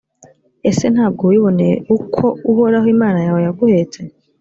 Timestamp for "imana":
2.95-3.19